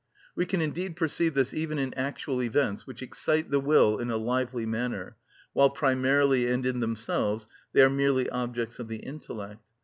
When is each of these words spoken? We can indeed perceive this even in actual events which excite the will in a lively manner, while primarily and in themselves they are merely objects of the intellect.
We 0.35 0.47
can 0.47 0.61
indeed 0.61 0.95
perceive 0.95 1.35
this 1.35 1.53
even 1.53 1.77
in 1.77 1.93
actual 1.93 2.41
events 2.41 2.87
which 2.87 3.03
excite 3.03 3.51
the 3.51 3.59
will 3.59 3.99
in 3.99 4.09
a 4.09 4.17
lively 4.17 4.65
manner, 4.65 5.15
while 5.53 5.69
primarily 5.69 6.47
and 6.47 6.65
in 6.65 6.79
themselves 6.79 7.45
they 7.73 7.83
are 7.83 7.89
merely 7.91 8.27
objects 8.27 8.79
of 8.79 8.87
the 8.87 8.97
intellect. 8.97 9.61